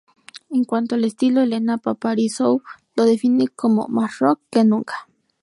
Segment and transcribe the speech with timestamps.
[0.49, 2.63] En cuanto al estilo, Elena Paparizou
[2.95, 5.07] lo define como: Más rock que nunca.